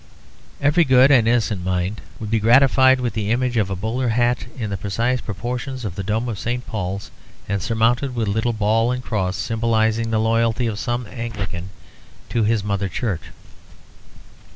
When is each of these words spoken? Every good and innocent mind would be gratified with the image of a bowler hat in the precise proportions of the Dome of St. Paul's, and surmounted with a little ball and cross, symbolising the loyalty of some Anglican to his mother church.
Every 0.59 0.83
good 0.83 1.11
and 1.11 1.27
innocent 1.27 1.63
mind 1.63 2.01
would 2.19 2.31
be 2.31 2.39
gratified 2.39 2.99
with 2.99 3.13
the 3.13 3.29
image 3.29 3.55
of 3.55 3.69
a 3.69 3.75
bowler 3.75 4.07
hat 4.09 4.47
in 4.57 4.71
the 4.71 4.75
precise 4.75 5.21
proportions 5.21 5.85
of 5.85 5.93
the 5.93 6.01
Dome 6.01 6.27
of 6.27 6.39
St. 6.39 6.65
Paul's, 6.65 7.11
and 7.47 7.61
surmounted 7.61 8.15
with 8.15 8.27
a 8.27 8.31
little 8.31 8.51
ball 8.51 8.91
and 8.91 9.03
cross, 9.03 9.37
symbolising 9.37 10.09
the 10.09 10.17
loyalty 10.19 10.65
of 10.65 10.79
some 10.79 11.05
Anglican 11.05 11.69
to 12.29 12.41
his 12.41 12.63
mother 12.63 12.89
church. 12.89 13.25